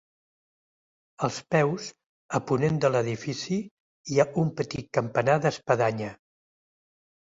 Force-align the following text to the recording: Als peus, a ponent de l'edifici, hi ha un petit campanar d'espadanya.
Als 1.27 1.37
peus, 1.55 1.85
a 2.39 2.43
ponent 2.53 2.81
de 2.87 2.93
l'edifici, 2.95 3.61
hi 4.15 4.19
ha 4.19 4.29
un 4.47 4.53
petit 4.59 4.93
campanar 5.01 5.41
d'espadanya. 5.49 6.15